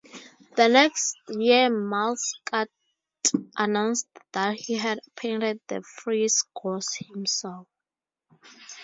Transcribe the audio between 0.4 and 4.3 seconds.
The next year Malskat announced